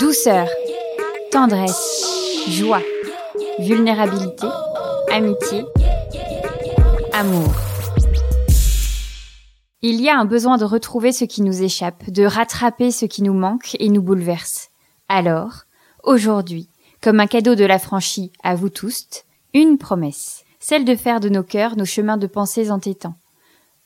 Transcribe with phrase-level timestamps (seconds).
[0.00, 0.48] Douceur,
[1.30, 2.04] tendresse,
[2.48, 2.82] joie,
[3.60, 4.48] vulnérabilité,
[5.12, 5.64] amitié,
[7.12, 7.54] amour.
[9.82, 13.22] Il y a un besoin de retrouver ce qui nous échappe, de rattraper ce qui
[13.22, 14.70] nous manque et nous bouleverse.
[15.08, 15.62] Alors,
[16.02, 16.68] aujourd'hui,
[17.00, 19.06] comme un cadeau de la franchie à vous tous,
[19.52, 23.14] une promesse, celle de faire de nos cœurs nos chemins de pensées entêtants.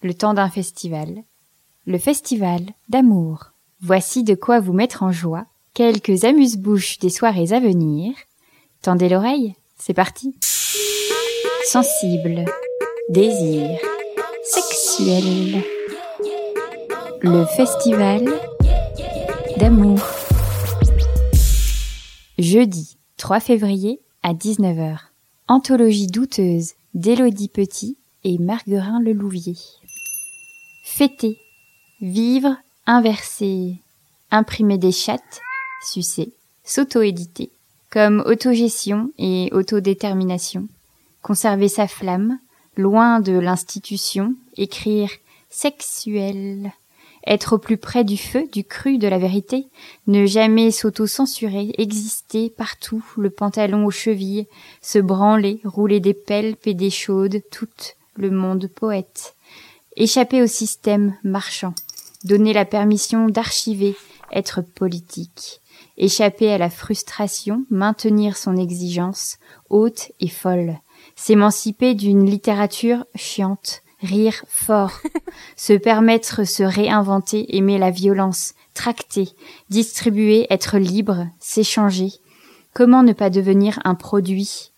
[0.03, 1.23] Le temps d'un festival,
[1.87, 3.51] le festival d'amour.
[3.83, 5.45] Voici de quoi vous mettre en joie,
[5.79, 8.13] quelques amuse-bouches des soirées à venir.
[8.83, 10.35] Tendez l'oreille, c'est parti.
[11.67, 12.45] Sensible,
[13.11, 13.79] désir,
[14.43, 15.63] sexuel.
[17.23, 18.25] Le festival
[19.59, 20.01] d'amour.
[22.41, 24.99] Jeudi 3 février à 19h.
[25.47, 29.55] Anthologie douteuse d'Élodie Petit et Marguerin Lelouvier.
[30.83, 31.39] Fêter,
[32.01, 32.57] vivre,
[32.89, 33.77] inverser,
[34.33, 35.41] imprimer des chattes,
[35.83, 36.31] sucer,
[36.65, 37.51] s'auto-éditer,
[37.91, 40.69] comme autogestion et autodétermination,
[41.23, 42.39] conserver sa flamme,
[42.77, 45.11] loin de l'institution, écrire
[45.51, 46.73] sexuel,
[47.27, 49.67] être au plus près du feu, du cru, de la vérité,
[50.07, 54.47] ne jamais s'auto-censurer, exister partout, le pantalon aux chevilles,
[54.81, 57.69] se branler, rouler des pelles, pédées chaudes, tout
[58.17, 59.35] le monde poète,
[59.97, 61.75] échapper au système marchand,
[62.25, 63.97] donner la permission d'archiver,
[64.33, 65.61] être politique,
[65.97, 70.79] échapper à la frustration, maintenir son exigence, haute et folle,
[71.17, 75.01] s'émanciper d'une littérature chiante, rire fort,
[75.57, 79.29] se permettre, se réinventer, aimer la violence, tracter,
[79.71, 82.13] distribuer, être libre, s'échanger.
[82.75, 84.73] Comment ne pas devenir un produit,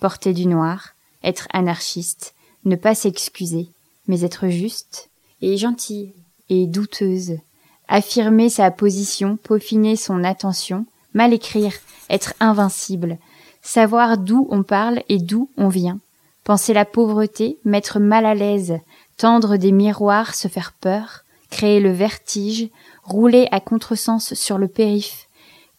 [0.00, 3.68] porter du noir, être anarchiste, ne pas s'excuser,
[4.08, 6.12] mais être juste et gentille
[6.48, 7.38] et douteuse,
[7.88, 11.72] affirmer sa position, peaufiner son attention, mal écrire,
[12.10, 13.18] être invincible,
[13.62, 15.98] savoir d'où on parle et d'où on vient,
[16.44, 18.78] penser la pauvreté, mettre mal à l'aise,
[19.16, 22.68] tendre des miroirs, se faire peur, créer le vertige,
[23.04, 25.28] rouler à contresens sur le périph,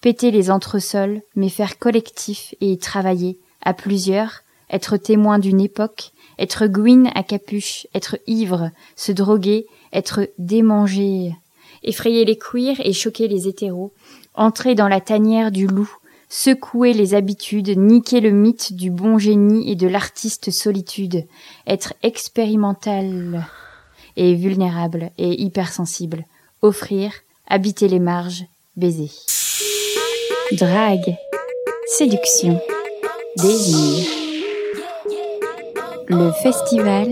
[0.02, 6.12] péter les entresols, mais faire collectif et y travailler, à plusieurs, être témoin d'une époque,
[6.40, 11.34] être gouine à capuche, être ivre, se droguer, être démangé,
[11.84, 13.92] effrayer les queers et choquer les hétéros,
[14.34, 15.92] entrer dans la tanière du loup,
[16.30, 21.26] secouer les habitudes, niquer le mythe du bon génie et de l'artiste solitude,
[21.68, 23.46] être expérimental
[24.18, 26.26] et vulnérable et hypersensible,
[26.62, 27.12] offrir,
[27.48, 29.12] habiter les marges, baiser.
[30.52, 31.16] Drague,
[31.88, 32.60] séduction,
[33.38, 34.08] désir.
[36.08, 37.10] Le festival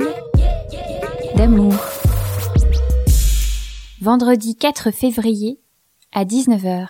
[4.03, 5.61] Vendredi 4 février
[6.11, 6.87] à 19h.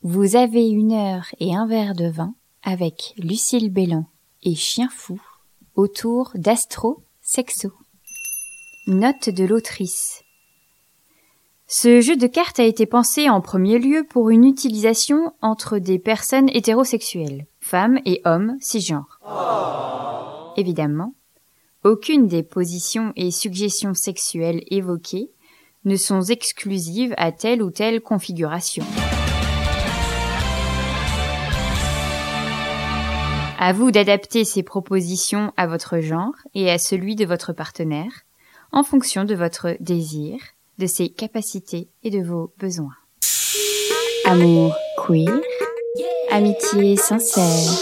[0.00, 2.32] Vous avez une heure et un verre de vin
[2.62, 4.06] avec Lucille Bélan
[4.42, 5.20] et Chien Fou
[5.74, 7.68] autour d'Astro Sexo.
[8.86, 10.22] Note de l'autrice.
[11.66, 15.98] Ce jeu de cartes a été pensé en premier lieu pour une utilisation entre des
[15.98, 19.20] personnes hétérosexuelles, femmes et hommes cisgenres.
[20.56, 21.12] Évidemment,
[21.84, 25.30] aucune des positions et suggestions sexuelles évoquées
[25.84, 28.84] ne sont exclusives à telle ou telle configuration.
[33.60, 38.12] À vous d'adapter ces propositions à votre genre et à celui de votre partenaire,
[38.70, 40.38] en fonction de votre désir,
[40.78, 42.94] de ses capacités et de vos besoins.
[44.26, 45.40] Amour queer,
[46.30, 47.72] amitié sincère,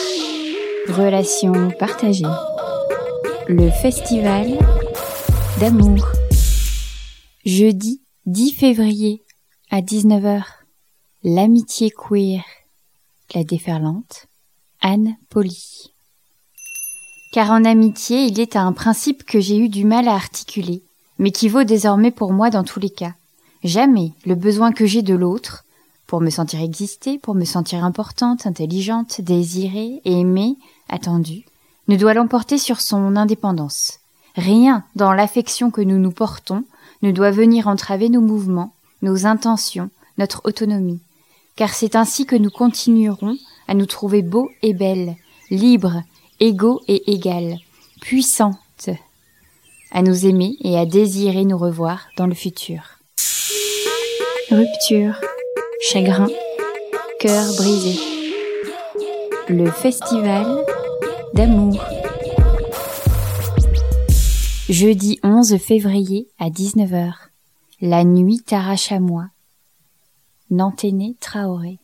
[0.89, 2.25] relations partagées.
[3.49, 4.59] Le festival
[5.61, 6.16] d'amour.
[7.47, 9.23] Jeudi 10 février
[9.71, 10.43] à 19h.
[11.23, 12.43] L'amitié queer,
[13.37, 14.27] la déferlante
[14.81, 15.93] Anne Polly.
[17.31, 20.83] Car en amitié, il est un principe que j'ai eu du mal à articuler,
[21.21, 23.15] mais qui vaut désormais pour moi dans tous les cas.
[23.63, 25.65] Jamais le besoin que j'ai de l'autre,
[26.09, 30.57] pour me sentir exister, pour me sentir importante, intelligente, désirée, aimée,
[30.89, 31.45] attendue,
[31.87, 34.01] ne doit l'emporter sur son indépendance.
[34.35, 36.65] Rien dans l'affection que nous nous portons
[37.03, 38.73] ne doit venir entraver nos mouvements,
[39.03, 41.01] nos intentions, notre autonomie,
[41.57, 43.37] car c'est ainsi que nous continuerons
[43.69, 45.17] à nous trouver beaux et belles,
[45.51, 46.03] libres,
[46.41, 47.59] égaux et égales,
[48.01, 48.91] puissantes,
[49.93, 52.99] à nous aimer et à désirer nous revoir dans le futur.
[54.51, 55.21] Rupture,
[55.81, 56.29] chagrin,
[57.21, 57.99] cœur brisé.
[59.49, 60.65] Le festival
[61.35, 61.81] d'amour.
[64.69, 67.13] Jeudi 11 février à 19h.
[67.81, 69.29] La nuit t'arrache à moi.
[70.51, 71.79] Nanténé Traoré.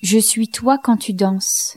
[0.00, 1.76] Je suis toi quand tu danses.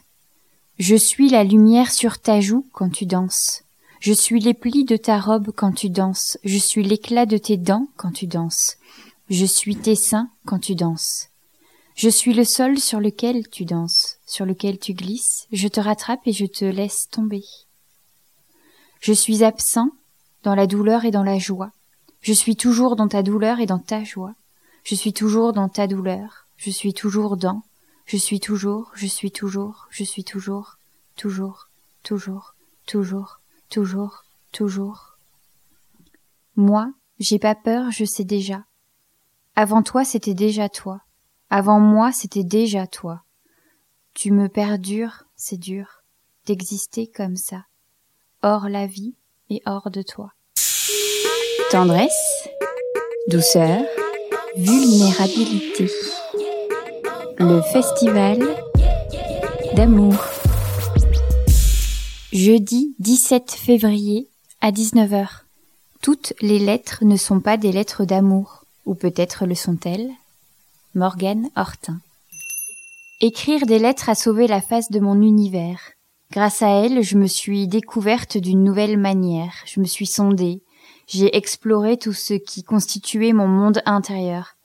[0.79, 3.63] Je suis la lumière sur ta joue quand tu danses.
[3.99, 6.37] Je suis les plis de ta robe quand tu danses.
[6.45, 8.77] Je suis l'éclat de tes dents quand tu danses.
[9.29, 11.27] Je suis tes seins quand tu danses.
[11.95, 15.47] Je suis le sol sur lequel tu danses, sur lequel tu glisses.
[15.51, 17.43] Je te rattrape et je te laisse tomber.
[19.01, 19.89] Je suis absent
[20.43, 21.71] dans la douleur et dans la joie.
[22.21, 24.35] Je suis toujours dans ta douleur et dans ta joie.
[24.83, 26.45] Je suis toujours dans ta douleur.
[26.57, 27.63] Je suis toujours dans.
[28.05, 30.77] Je suis toujours, je suis toujours, je suis toujours,
[31.15, 31.69] toujours,
[32.03, 32.53] toujours,
[32.85, 33.39] toujours,
[33.69, 35.17] toujours, toujours.
[36.55, 38.65] Moi, j'ai pas peur, je sais déjà.
[39.55, 41.01] Avant toi, c'était déjà toi.
[41.49, 43.23] Avant moi, c'était déjà toi.
[44.13, 46.03] Tu me perdures, c'est dur,
[46.45, 47.65] d'exister comme ça,
[48.43, 49.13] hors la vie
[49.49, 50.31] et hors de toi.
[51.69, 52.47] Tendresse,
[53.27, 53.81] douceur,
[54.57, 55.89] vulnérabilité.
[57.37, 58.39] Le festival
[59.75, 60.15] d'amour.
[62.33, 64.27] Jeudi 17 février
[64.61, 65.27] à 19h.
[66.01, 70.09] Toutes les lettres ne sont pas des lettres d'amour, ou peut-être le sont-elles?
[70.95, 71.99] Morgane Hortin.
[73.21, 75.79] Écrire des lettres a sauvé la face de mon univers.
[76.31, 80.63] Grâce à elles, je me suis découverte d'une nouvelle manière, je me suis sondée,
[81.05, 84.55] j'ai exploré tout ce qui constituait mon monde intérieur.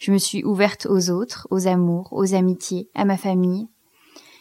[0.00, 3.68] Je me suis ouverte aux autres, aux amours, aux amitiés, à ma famille.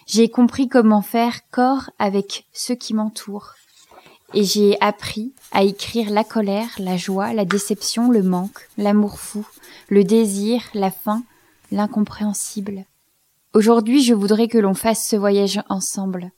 [0.08, 3.54] J'ai compris comment faire corps avec ceux qui m'entourent.
[4.34, 9.46] Et j'ai appris à écrire la colère, la joie, la déception, le manque, l'amour fou,
[9.90, 11.22] le désir, la faim,
[11.72, 12.86] l'incompréhensible.
[13.54, 16.32] Aujourd'hui, je voudrais que l'on fasse ce voyage ensemble.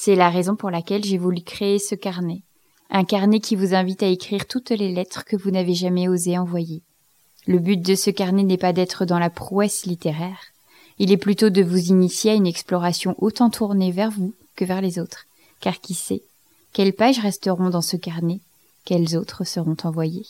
[0.00, 2.42] C'est la raison pour laquelle j'ai voulu créer ce carnet
[2.90, 6.38] un carnet qui vous invite à écrire toutes les lettres que vous n'avez jamais osé
[6.38, 6.82] envoyer.
[7.46, 10.38] Le but de ce carnet n'est pas d'être dans la prouesse littéraire,
[10.98, 14.80] il est plutôt de vous initier à une exploration autant tournée vers vous que vers
[14.80, 15.26] les autres,
[15.60, 16.22] car qui sait,
[16.72, 18.40] quelles pages resteront dans ce carnet,
[18.84, 20.26] quelles autres seront envoyées.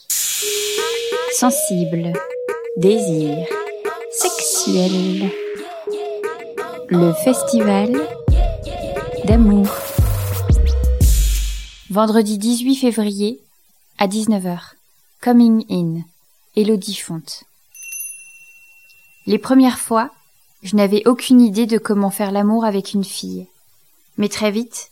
[1.32, 2.12] Sensible,
[2.76, 3.46] désir,
[4.10, 5.30] sexuel.
[6.88, 7.92] Le festival
[9.28, 9.68] d'amour.
[11.90, 13.42] Vendredi 18 février
[13.98, 14.58] à 19h.
[15.20, 16.00] Coming in.
[16.56, 17.44] Elodie Fonte.
[19.26, 20.08] Les premières fois,
[20.62, 23.46] je n'avais aucune idée de comment faire l'amour avec une fille.
[24.16, 24.90] Mais très vite,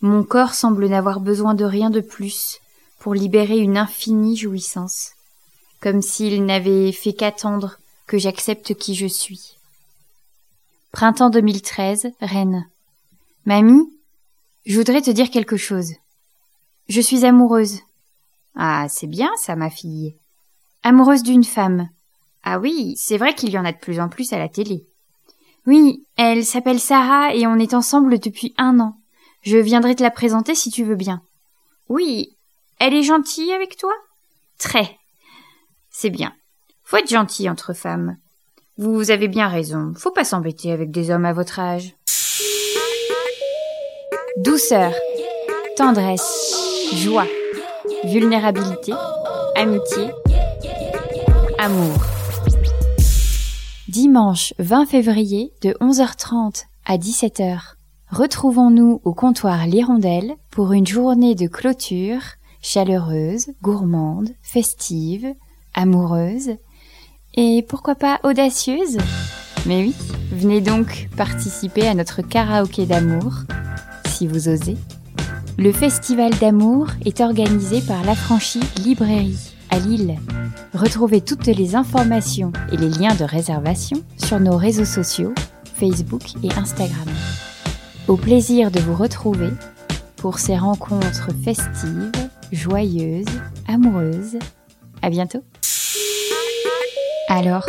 [0.00, 2.58] mon corps semble n'avoir besoin de rien de plus
[2.98, 5.12] pour libérer une infinie jouissance,
[5.80, 7.78] comme s'il n'avait fait qu'attendre
[8.08, 9.56] que j'accepte qui je suis.
[10.90, 12.66] Printemps 2013, Rennes.
[13.48, 13.90] Mamie,
[14.66, 15.94] je voudrais te dire quelque chose.
[16.90, 17.80] Je suis amoureuse.
[18.54, 20.18] Ah, c'est bien ça, ma fille.
[20.82, 21.88] Amoureuse d'une femme.
[22.42, 24.86] Ah oui, c'est vrai qu'il y en a de plus en plus à la télé.
[25.66, 28.98] Oui, elle s'appelle Sarah et on est ensemble depuis un an.
[29.40, 31.22] Je viendrai te la présenter si tu veux bien.
[31.88, 32.36] Oui,
[32.78, 33.94] elle est gentille avec toi?
[34.58, 34.98] Très.
[35.88, 36.34] C'est bien.
[36.84, 38.18] Faut être gentil entre femmes.
[38.76, 41.94] Vous avez bien raison, faut pas s'embêter avec des hommes à votre âge.
[44.44, 44.92] Douceur,
[45.76, 46.54] tendresse,
[46.94, 47.26] joie,
[48.04, 48.92] vulnérabilité,
[49.56, 50.10] amitié,
[51.58, 51.96] amour.
[53.88, 57.58] Dimanche 20 février de 11h30 à 17h.
[58.10, 62.22] Retrouvons-nous au comptoir L'Hirondelle pour une journée de clôture
[62.62, 65.34] chaleureuse, gourmande, festive,
[65.74, 66.50] amoureuse
[67.34, 68.98] et pourquoi pas audacieuse
[69.66, 69.94] Mais oui,
[70.30, 73.32] venez donc participer à notre karaoké d'amour,
[74.18, 74.76] si vous osez.
[75.58, 80.16] Le festival d'amour est organisé par l'Affranchi Librairie à Lille.
[80.74, 85.32] Retrouvez toutes les informations et les liens de réservation sur nos réseaux sociaux,
[85.76, 87.08] Facebook et Instagram.
[88.08, 89.50] Au plaisir de vous retrouver
[90.16, 92.10] pour ces rencontres festives,
[92.50, 93.26] joyeuses,
[93.68, 94.38] amoureuses.
[95.00, 95.44] À bientôt.
[97.28, 97.68] Alors,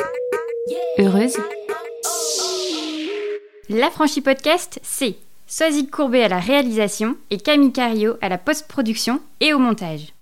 [0.98, 1.38] heureuse?
[3.70, 5.16] L'Affranchi Podcast, c'est
[5.52, 10.14] Soazic Courbet à la réalisation et Camille Cario à la post-production et au montage.